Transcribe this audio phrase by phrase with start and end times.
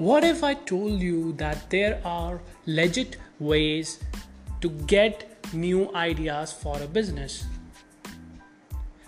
[0.00, 3.98] What if I told you that there are legit ways
[4.62, 7.44] to get new ideas for a business?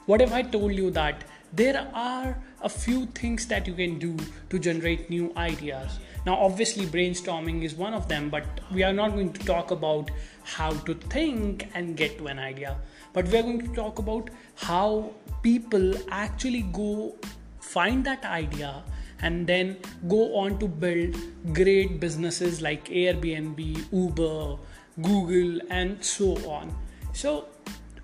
[0.05, 4.19] What if I told you that there are a few things that you can do
[4.51, 5.99] to generate new ideas?
[6.27, 10.11] Now, obviously, brainstorming is one of them, but we are not going to talk about
[10.45, 12.77] how to think and get to an idea,
[13.15, 17.17] but we are going to talk about how people actually go
[17.61, 18.83] find that idea
[19.23, 19.77] and then
[20.09, 21.17] go on to build
[21.55, 24.59] great businesses like Airbnb, Uber,
[25.01, 26.75] Google, and so on.
[27.13, 27.47] So,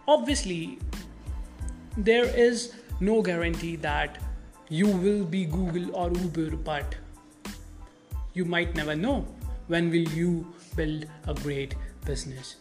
[0.07, 0.79] obviously,
[1.97, 4.19] there is no guarantee that
[4.69, 6.95] you will be Google or Uber, but
[8.35, 9.27] you might never know
[9.67, 10.47] when will you
[10.77, 11.75] build a great
[12.05, 12.57] business.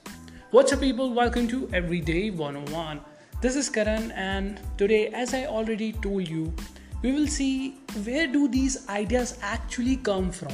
[0.51, 1.13] What's up, people?
[1.13, 3.01] Welcome to Everyday 101.
[3.41, 6.53] This is Karan, and today, as I already told you,
[7.01, 10.53] we will see where do these ideas actually come from.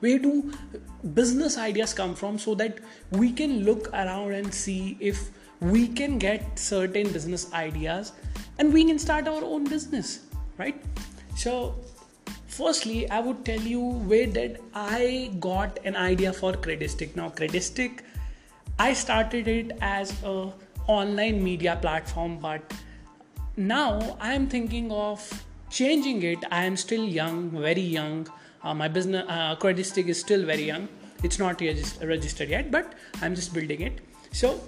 [0.00, 0.52] Where do
[1.14, 2.78] business ideas come from so that
[3.10, 8.12] we can look around and see if we can get certain business ideas
[8.58, 10.20] and we can start our own business
[10.58, 10.82] right?
[11.36, 11.74] So
[12.54, 13.80] firstly i would tell you
[14.12, 18.00] where did i got an idea for credistic now credistic
[18.86, 20.34] i started it as a
[20.94, 22.74] online media platform but
[23.56, 25.28] now i am thinking of
[25.78, 28.26] changing it i am still young very young.
[28.62, 30.86] Uh, my business uh, credistic is still very young.
[31.22, 34.00] It's not registered yet but i'm just building it.
[34.32, 34.60] So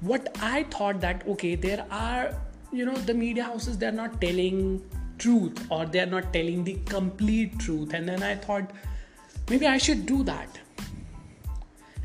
[0.00, 2.34] what i thought that okay there are
[2.72, 4.82] you know the media houses they're not telling
[5.18, 7.92] truth or they're not telling the complete truth.
[7.92, 8.70] And then i thought
[9.48, 10.60] maybe i should do that.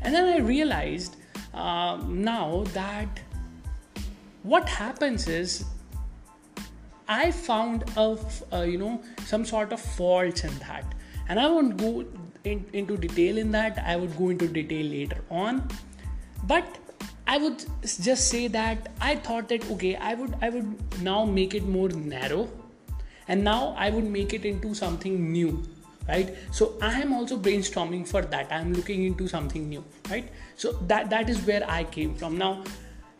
[0.02, 1.16] And then i realized
[1.54, 3.20] uh, now that
[4.42, 5.64] what happens is
[7.08, 8.18] I found a
[8.52, 10.84] uh, you know some sort of faults in that,
[11.28, 12.04] and I won't go
[12.44, 13.78] in, into detail in that.
[13.78, 15.68] I would go into detail later on,
[16.44, 16.78] but
[17.26, 21.54] I would just say that I thought that okay, I would I would now make
[21.54, 22.48] it more narrow,
[23.28, 25.62] and now I would make it into something new
[26.08, 26.34] right?
[26.52, 28.52] So i am also brainstorming for that.
[28.52, 30.28] I am looking into something new right?
[30.56, 32.38] So that that is where i came from.
[32.38, 32.62] Now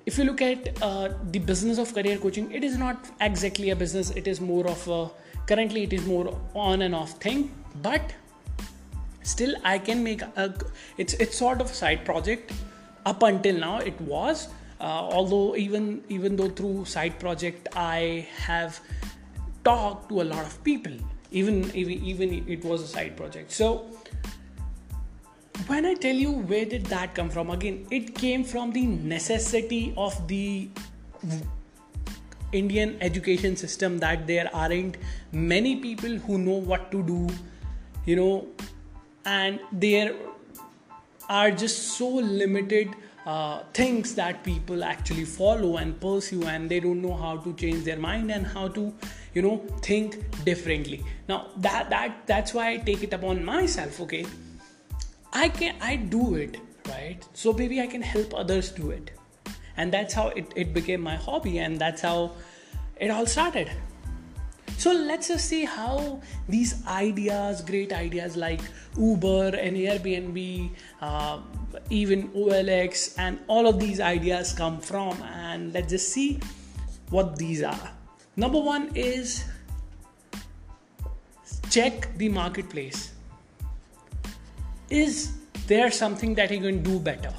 [0.06, 3.76] if you look at uh, the business of career coaching it is not exactly a
[3.76, 4.10] business.
[4.10, 5.10] It is more of a
[5.46, 7.50] currently it is more on and off thing.
[7.82, 8.12] But
[9.22, 10.54] still i can make a
[10.98, 12.52] it's it's sort of a side project
[13.04, 14.48] up until now it was.
[14.80, 14.84] Uh,
[15.18, 18.80] although even even though through side project i have
[19.64, 20.92] talked to a lot of people.
[21.32, 23.50] Even even even it was a side project.
[23.50, 23.84] So
[25.66, 29.92] when I tell you where did that come from, again, it came from the necessity
[29.96, 30.68] of the
[32.52, 34.96] Indian education system that there aren't
[35.32, 37.28] many people who know what to do,
[38.04, 38.46] you know,
[39.24, 40.14] and there
[41.28, 42.94] are just so limited
[43.26, 47.84] uh, things that people actually follow and pursue, and they don't know how to change
[47.84, 48.94] their mind and how to,
[49.34, 51.04] you know, think differently.
[51.28, 54.00] Now that that that's why I take it upon myself.
[54.00, 54.24] Okay
[55.36, 56.56] I can I do it,
[56.88, 57.22] right?
[57.34, 59.10] So maybe I can help others do it.
[59.76, 62.32] And that's how it, it became my hobby and that's how
[62.96, 63.70] it all started.
[64.78, 68.62] So let's just see how these ideas, great ideas like
[68.96, 70.70] Uber and Airbnb,
[71.02, 71.40] uh,
[71.90, 75.20] even OLX, and all of these ideas come from.
[75.22, 76.40] And let's just see
[77.10, 77.90] what these are.
[78.36, 79.44] Number one is
[81.68, 83.12] check the marketplace
[84.90, 85.32] is
[85.66, 87.32] there something that you can do better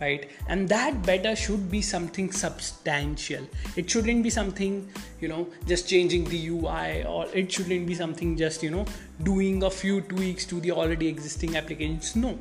[0.00, 0.28] right?
[0.48, 3.46] And that better should be something substantial.
[3.76, 4.88] It shouldn't be something
[5.20, 8.84] you know just changing the ui or it shouldn't be something just you know
[9.22, 12.16] doing a few tweaks to the already existing applications.
[12.16, 12.38] No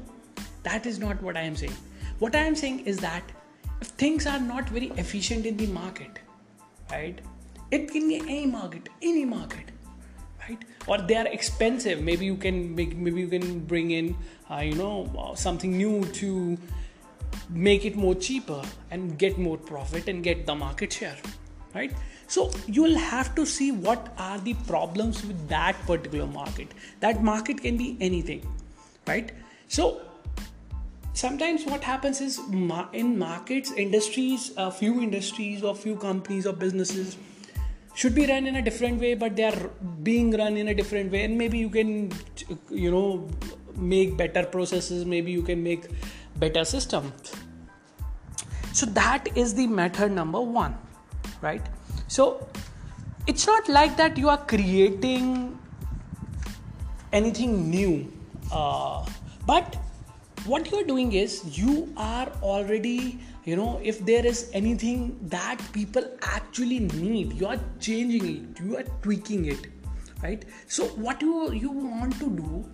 [0.64, 1.78] that is not what i am saying.
[2.20, 3.24] What i am saying is that
[3.82, 6.20] if things are not very efficient in the market
[6.92, 7.20] right
[7.72, 9.72] it can be any market any market
[10.48, 10.64] right?
[10.88, 12.02] Or they are expensive.
[12.02, 14.16] Maybe you can make maybe you can bring in
[14.50, 16.58] uh, you know uh, something new to
[17.50, 18.62] make it more cheaper
[18.92, 21.18] and get more profit and get the market share
[21.74, 21.94] right?
[22.28, 26.68] So you'll have to see what are the problems with that particular market.
[27.00, 28.48] That market can be anything
[29.08, 29.32] right?
[29.68, 30.02] So
[31.14, 32.40] sometimes what happens is
[32.94, 37.18] in markets industries a few industries or few companies or businesses
[37.96, 39.70] should be run in a different way but they are
[40.02, 41.24] being run in a different way.
[41.24, 42.12] And maybe you can
[42.70, 43.28] you know
[43.76, 45.06] make better processes.
[45.06, 45.88] Maybe you can make
[46.38, 47.34] better systems
[48.74, 50.76] so that is the method number 1
[51.42, 51.62] right?
[52.08, 52.48] So
[53.28, 55.60] it's not like that you are creating
[57.12, 58.12] anything new
[58.52, 59.06] uh,
[59.46, 59.76] but
[60.46, 66.10] what you're doing is you are already you know if there is anything that people
[66.22, 69.68] actually need you are changing it you are tweaking it
[70.24, 70.46] right?
[70.68, 72.66] So what you you want to do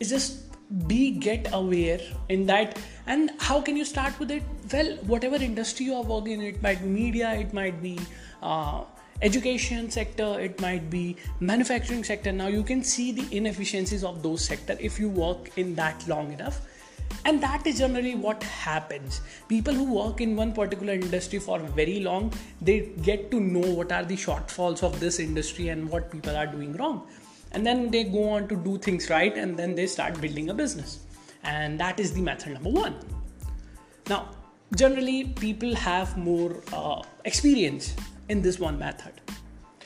[0.00, 0.42] is just
[0.88, 2.78] be get aware in that.
[3.06, 4.42] And how can you start with it?
[4.72, 7.98] Well whatever industry you are working in it might be media it might be
[8.42, 8.84] uh,
[9.22, 12.32] education sector it might be manufacturing sector.
[12.32, 16.32] Now you can see the inefficiencies of those sector if you work in that long
[16.32, 16.60] enough
[17.24, 19.20] and that is generally what happens.
[19.48, 23.92] People who work in one particular industry for very long they get to know what
[23.92, 27.06] are the shortfalls of this industry and what people are doing wrong.
[27.52, 30.54] And then they go on to do things right and then they start building a
[30.54, 31.00] business.
[31.42, 32.96] And that is the method number one.
[34.08, 34.30] Now
[34.74, 37.94] generally people have more uh, experience
[38.28, 39.20] in this one method.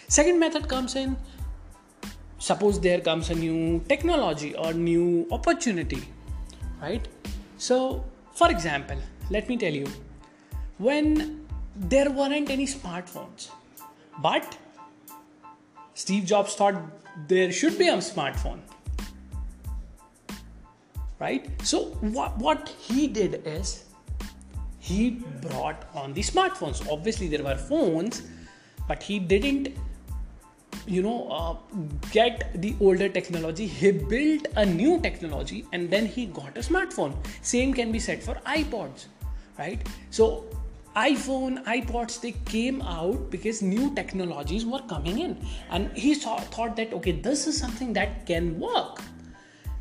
[0.08, 1.16] Second method comes in.
[2.38, 6.08] Suppose there comes a new technology or new opportunity,
[6.80, 7.06] right?
[7.58, 8.04] So,
[8.34, 8.96] for example,
[9.30, 9.86] let me tell you
[10.78, 11.46] when
[11.76, 13.50] there weren't any smartphones,
[14.18, 14.56] but
[15.94, 16.74] Steve Jobs thought
[17.28, 18.60] there should be a smartphone.
[21.18, 21.50] Right?
[21.62, 23.84] So, what, what he did is
[24.78, 25.10] he
[25.42, 26.90] brought on the smartphones.
[26.90, 28.22] Obviously, there were phones,
[28.88, 29.76] but he didn't,
[30.86, 31.56] you know, uh,
[32.10, 33.66] get the older technology.
[33.66, 37.14] He built a new technology and then he got a smartphone.
[37.42, 39.06] Same can be said for iPods,
[39.58, 39.86] right?
[40.10, 40.44] So,
[40.96, 45.38] iPhone, iPods, they came out because new technologies were coming in,
[45.70, 49.00] and he saw, thought that okay, this is something that can work.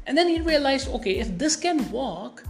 [0.05, 2.43] And then he realized, okay, if this can work,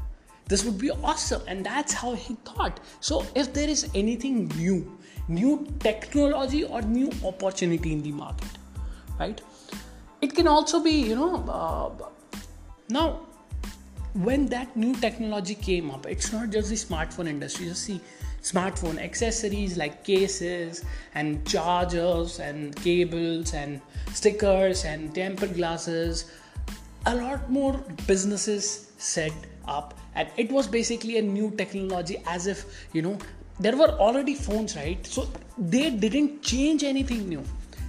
[0.47, 1.41] this would be awesome.
[1.47, 2.79] And that's how he thought.
[2.99, 4.97] So, if there is anything new,
[5.29, 8.49] new technology or new opportunity in the market,
[9.19, 9.39] right?
[10.21, 12.09] It can also be, you know, uh,
[12.89, 13.21] now
[14.13, 17.67] when that new technology came up, it's not just the smartphone industry.
[17.67, 18.01] You see,
[18.41, 20.83] smartphone accessories like cases
[21.13, 23.81] and chargers and cables and
[24.13, 26.31] stickers and tempered glasses.
[27.05, 27.73] A lot more
[28.07, 29.31] businesses set
[29.67, 33.17] up and it was basically a new technology as if you know
[33.59, 35.06] there were already phones right?
[35.06, 35.27] So
[35.57, 37.44] they didn't change anything new.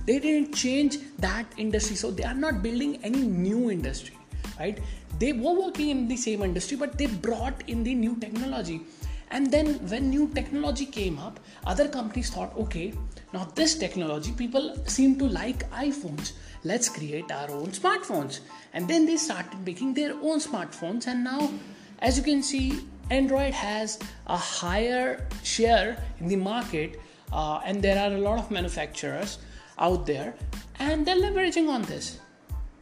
[0.06, 1.94] They didn't change that industry.
[1.96, 4.17] So they are not building any new industry
[4.58, 4.78] right?
[5.19, 8.82] They were working in the same industry but they brought in the new technology.
[9.31, 12.93] And then when new technology came up other companies thought okay
[13.32, 16.32] now this technology people seem to like iphones.
[16.64, 18.40] Let's create our own smartphones.
[18.72, 21.06] And then they started making their own smartphones.
[21.06, 21.50] And now
[22.00, 27.00] as you can see android has a higher share in the market
[27.32, 29.38] uh, and there are a lot of manufacturers
[29.78, 30.34] out there
[30.78, 32.18] and they're leveraging on this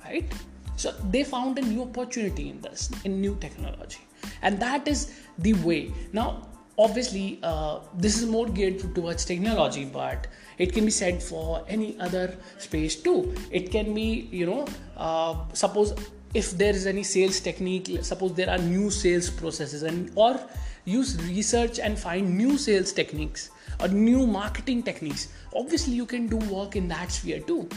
[0.09, 0.33] right?
[0.77, 4.01] So they found a new opportunity in this in new technology
[4.43, 5.93] and that is the way.
[6.13, 6.49] Now
[6.79, 10.29] obviously uh, this is more geared towards technology but
[10.59, 13.35] it can be said for any other space too.
[13.51, 14.67] It can be you know
[14.97, 15.95] uh, suppose
[16.35, 20.39] if there is any sales technique suppose there are new sales processes and or
[20.85, 26.37] use research and find new sales techniques or new marketing techniques obviously you can do
[26.53, 27.69] work in that sphere too.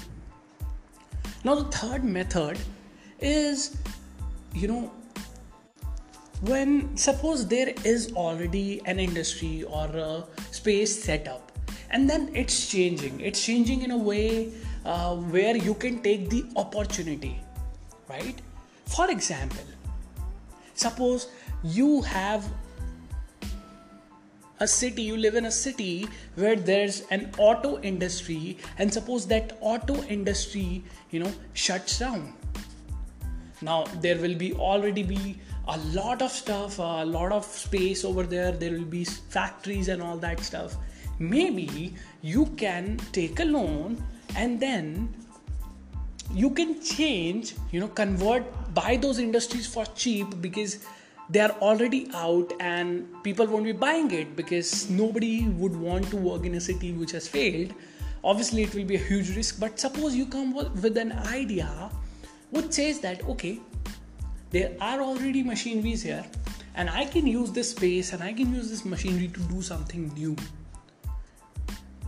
[1.44, 2.60] Now the third method
[3.20, 3.78] is
[4.54, 4.92] you know
[6.42, 11.52] when suppose there is already an industry or a space set up
[11.90, 13.20] and then it's changing.
[13.20, 14.52] It's changing in a way
[14.86, 17.40] uh, where you can take the opportunity
[18.12, 18.42] right?
[18.86, 19.66] For example,
[20.74, 21.28] suppose
[21.64, 22.46] you have
[24.60, 29.58] a city, you live in a city where there's an auto industry, and suppose that
[29.62, 32.34] auto industry, you know, shuts down.
[33.62, 38.24] Now there will be already be a lot of stuff, a lot of space over
[38.24, 38.52] there.
[38.52, 40.76] There will be factories and all that stuff.
[41.20, 44.04] Maybe you can take a loan
[44.36, 45.14] and then
[46.34, 50.80] you can change you know convert buy those industries for cheap because
[51.30, 56.18] they are already out and people won't be buying it because nobody would want to
[56.18, 57.74] work in a city which has failed.
[58.22, 61.90] Obviously it will be a huge risk but suppose you come with an idea
[62.50, 63.60] which says that okay
[64.52, 66.26] there are already machineries here
[66.76, 70.14] and i can use this space and i can use this machinery to do something
[70.14, 70.36] new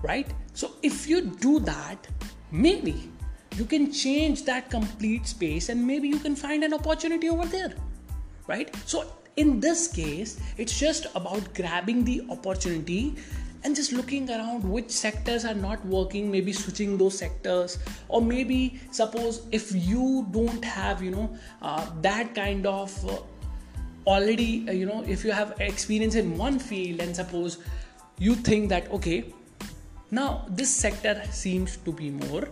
[0.03, 0.27] right?
[0.53, 2.07] So if you do that
[2.51, 3.09] maybe
[3.55, 7.73] you can change that complete space and maybe you can find an opportunity over there
[8.47, 8.75] right?
[8.85, 9.05] So
[9.35, 13.15] in this case it's just about grabbing the opportunity
[13.63, 17.79] and just looking around which sectors are not working maybe switching those sectors.
[18.09, 23.19] Or maybe suppose if you don't have you know uh, that kind of uh,
[24.05, 27.59] already uh, you know if you have experience in one field and suppose
[28.19, 29.33] you think that okay
[30.11, 32.49] now this sector seems to be more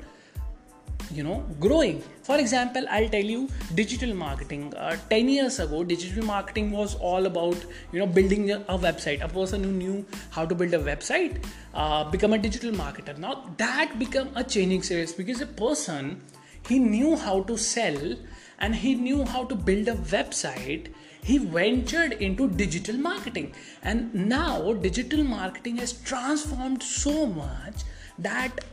[1.14, 2.02] you know growing.
[2.24, 4.74] For example i'll tell you digital marketing.
[4.76, 9.22] Uh, 10 years ago digital marketing was all about you know building a website.
[9.22, 13.18] A person who knew how to build a website uh, become a digital marketer.
[13.18, 16.22] Now that become a changing series because a person
[16.68, 18.16] he knew how to sell
[18.60, 20.94] and he knew how to build a website.
[21.24, 23.54] He ventured into digital marketing.
[23.84, 27.84] And now digital marketing has transformed so much
[28.18, 28.64] that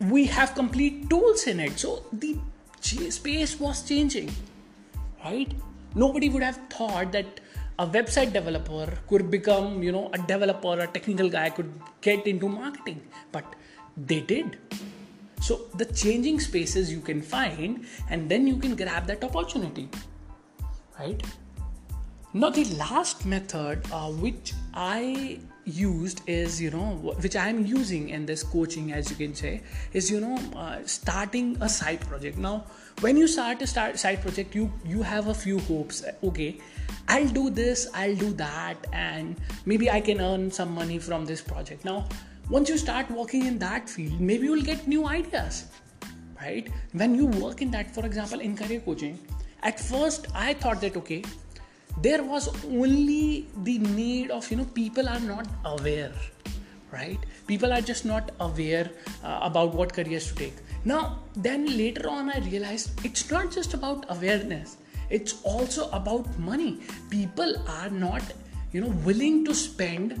[0.00, 1.78] we have complete tools in it.
[1.78, 2.36] So the
[2.80, 4.30] space was changing
[5.24, 5.52] right?
[5.94, 7.40] Nobody would have thought that
[7.78, 12.48] a website developer could become you know a developer a technical guy could get into
[12.48, 13.00] marketing
[13.32, 13.44] but
[13.96, 14.58] they did.
[15.40, 19.88] So the changing spaces you can find and then you can grab that opportunity
[20.98, 21.22] right?
[22.34, 25.38] Now the last method uh, which i
[25.68, 29.60] used is you know which i am using in this coaching as you can say
[29.92, 32.38] is you know uh, starting a side project.
[32.38, 32.64] Now
[33.00, 36.58] when you start a start side project you you have a few hopes okay
[37.08, 41.40] i'll do this i'll do that and maybe i can earn some money from this
[41.40, 41.84] project.
[41.84, 42.08] Now
[42.50, 45.66] once you start working in that field maybe you'll get new ideas
[46.40, 46.68] right?
[46.92, 49.18] When you work in that for example in career coaching
[49.62, 51.22] at first i thought that okay
[52.02, 56.12] there was only the need of you know people are not aware
[56.90, 57.18] right?
[57.46, 58.90] People are just not aware
[59.22, 60.54] uh, about what careers to take.
[60.84, 64.76] Now then later on i realized it's not just about awareness.
[65.10, 66.80] It's also about money.
[67.10, 68.22] People are not
[68.72, 70.20] you know willing to spend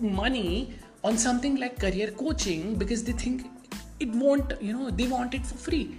[0.00, 0.74] money
[1.04, 3.46] on something like career coaching because they think
[4.00, 5.98] it won't you know they want it for free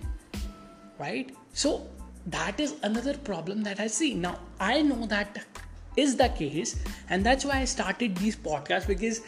[0.99, 1.33] right?
[1.53, 1.87] So
[2.31, 4.13] that is another problem that I see.
[4.13, 5.45] Now, I know that
[5.95, 6.75] is the case,
[7.09, 9.21] and that's why I started these podcasts because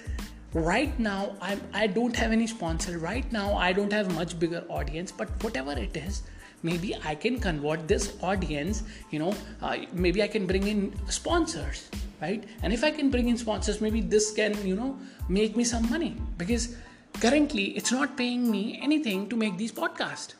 [0.53, 2.97] right now I'm, I don't have any sponsor.
[2.99, 6.23] Right now, I don't have much bigger audience, but whatever it is,
[6.63, 8.83] maybe I can convert this audience.
[9.09, 11.89] You know, uh, maybe I can bring in sponsors,
[12.21, 12.43] right?
[12.61, 15.89] And if I can bring in sponsors, maybe this can, you know, make me some
[15.89, 16.75] money because
[17.19, 20.33] currently it's not paying me anything to make these podcasts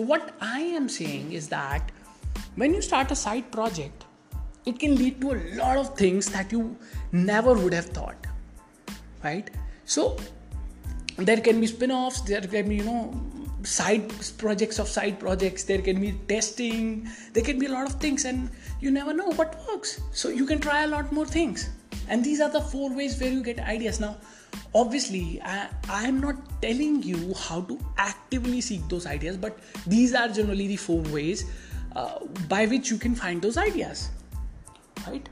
[0.00, 1.92] so, what I am saying is that
[2.54, 4.06] when you start a side project,
[4.64, 6.74] it can lead to a lot of things that you
[7.12, 8.26] never would have thought,
[9.22, 9.50] right?
[9.84, 10.16] So,
[11.18, 13.12] there can be spin offs, there can be, you know,
[13.62, 18.00] side projects of side projects, there can be testing, there can be a lot of
[18.00, 18.48] things, and
[18.80, 20.00] you never know what works.
[20.12, 21.68] So, you can try a lot more things.
[22.10, 24.00] And these are the four ways where you get ideas.
[24.00, 24.16] Now,
[24.74, 30.28] obviously I, am not telling you how to actively seek those ideas but these are
[30.28, 31.44] generally the four ways
[31.96, 34.10] uh, by which you can find those ideas
[35.06, 35.28] right?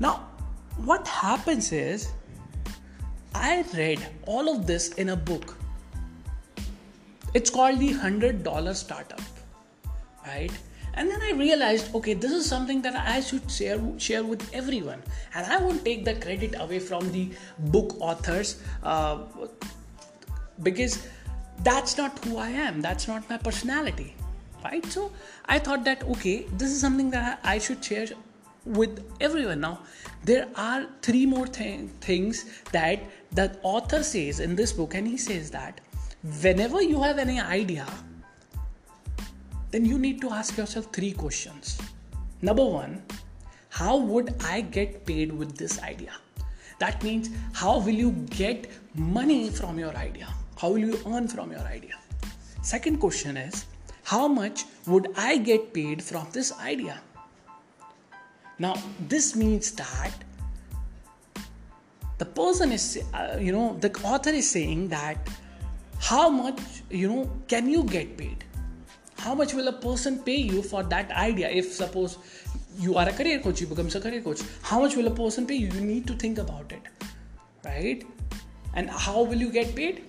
[0.00, 0.28] Now
[0.76, 2.12] what happens is
[3.34, 5.56] i read all of this in a book.
[7.34, 9.20] It's called the $100 startup
[10.26, 10.50] right
[10.94, 15.02] and then i realized okay this is something that i should share share with everyone.
[15.34, 19.18] And i won't take the credit away from the book authors uh,
[20.62, 21.06] because
[21.62, 22.80] that's not who i am.
[22.80, 24.14] That's not my personality
[24.64, 24.84] right?
[24.86, 25.12] So
[25.46, 28.08] i thought that okay this is something that i should share
[28.64, 29.60] with everyone.
[29.60, 29.80] Now
[30.24, 33.00] there are three more th- things that
[33.32, 34.94] the author says in this book.
[34.94, 35.80] And he says that
[36.42, 37.86] whenever you have any idea
[39.70, 41.78] then you need to ask yourself three questions.
[42.42, 43.02] Number one,
[43.68, 46.12] how would I get paid with this idea?
[46.78, 50.28] That means, how will you get money from your idea?
[50.58, 51.96] How will you earn from your idea?
[52.62, 53.66] Second question is,
[54.04, 57.00] how much would I get paid from this idea?
[58.58, 58.74] Now,
[59.08, 60.12] this means that
[62.18, 65.28] the person is, uh, you know, the author is saying that
[66.00, 66.60] how much,
[66.90, 68.44] you know, can you get paid?
[69.28, 71.48] How much will a person pay you for that idea?
[71.50, 72.16] If suppose
[72.78, 75.46] you are a career coach you become a career coach how much will a person
[75.46, 75.66] pay you?
[75.78, 76.88] You need to think about it
[77.64, 78.04] right?
[78.74, 80.04] And how will you get paid?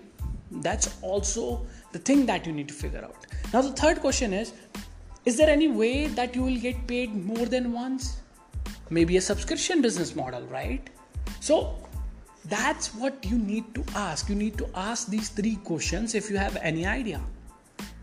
[0.67, 3.25] That's also the thing that you need to figure out.
[3.53, 4.53] Now the third question is
[5.25, 8.21] is there any way that you will get paid more than once?
[8.89, 10.89] Maybe a subscription business model right?
[11.41, 11.75] So
[12.45, 14.29] that's what you need to ask.
[14.29, 17.21] You need to ask these three questions if you have any idea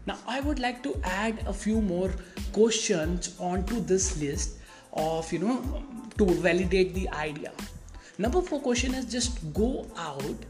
[0.07, 2.11] now, I would like to add a few more
[2.53, 4.59] questions onto this list
[4.93, 5.83] of, you know,
[6.19, 7.53] to validate the idea.
[8.19, 10.45] number four question is just go out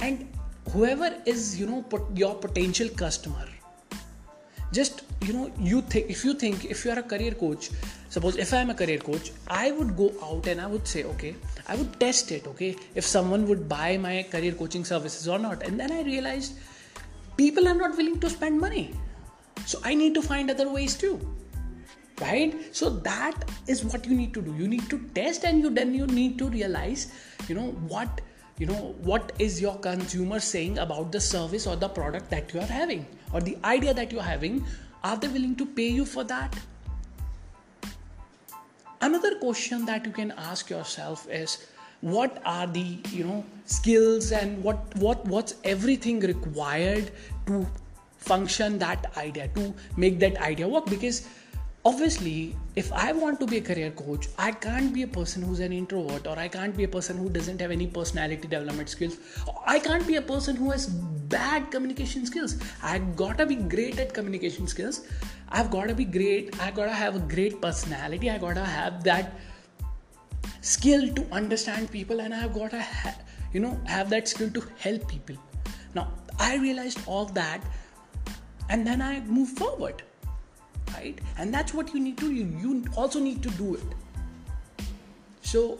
[0.00, 0.26] and
[0.72, 1.84] whoever is you know
[2.22, 3.44] your potential customer
[4.72, 7.70] just you know you think if you think if you are a career coach
[8.16, 11.04] suppose if i am a career coach i would go out and i would say
[11.12, 11.34] okay
[11.68, 15.62] i would test it okay if someone would buy my career coaching services or not
[15.62, 16.58] and then i realized
[17.36, 18.92] people are not willing to spend money.
[19.64, 21.18] So i need to find other ways too.
[22.20, 22.54] Right?
[22.74, 24.54] So that is what you need to do.
[24.54, 27.12] You need to test and you then you need to realize
[27.48, 28.22] you know what
[28.58, 32.60] you know what is your consumer saying about the service or the product that you
[32.60, 34.64] are having or the idea that you're having.
[35.04, 36.58] Are they willing to pay you for that?
[39.00, 41.66] Another question that you can ask yourself is
[42.14, 47.10] what are the you know skills and what what what's everything required
[47.46, 47.66] to
[48.18, 50.86] function that idea to make that idea work?
[50.86, 51.26] Because
[51.88, 55.60] obviously if i want to be a career coach i can't be a person who's
[55.66, 59.18] an introvert or i can't be a person who doesn't have any personality development skills.
[59.74, 60.86] I can't be a person who has
[61.34, 62.56] bad communication skills.
[62.82, 65.00] I gotta be great at communication skills.
[65.48, 66.60] I've gotta be great.
[66.60, 68.30] I gotta have a great personality.
[68.30, 69.32] I gotta have that
[70.72, 73.18] skill to understand people and i've gotta ha-
[73.52, 75.36] you know have that skill to help people.
[75.94, 77.62] Now i realized all that
[78.68, 80.02] and then i move forward
[80.94, 81.20] right?
[81.38, 84.88] And that's what you need to do you also need to do it.
[85.42, 85.78] So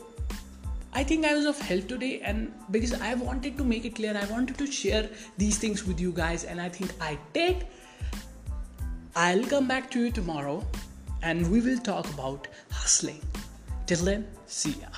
[0.99, 4.13] i think i was of help today and because i wanted to make it clear
[4.19, 5.09] i wanted to share
[5.43, 7.67] these things with you guys and i think i did.
[9.15, 10.63] I'll come back to you tomorrow
[11.23, 13.21] and we will talk about hustling.
[13.87, 14.89] Till then see ya